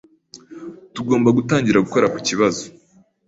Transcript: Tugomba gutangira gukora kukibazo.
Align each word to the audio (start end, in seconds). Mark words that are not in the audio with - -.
Tugomba 0.93 1.29
gutangira 1.37 1.83
gukora 1.85 2.11
kukibazo. 2.13 2.63